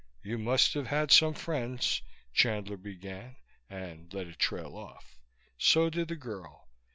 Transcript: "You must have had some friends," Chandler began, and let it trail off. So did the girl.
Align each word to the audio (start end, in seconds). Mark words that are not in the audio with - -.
"You 0.23 0.39
must 0.39 0.73
have 0.73 0.87
had 0.87 1.11
some 1.11 1.35
friends," 1.35 2.01
Chandler 2.33 2.75
began, 2.75 3.35
and 3.69 4.11
let 4.11 4.25
it 4.25 4.39
trail 4.39 4.75
off. 4.75 5.19
So 5.59 5.91
did 5.91 6.07
the 6.07 6.15
girl. 6.15 6.67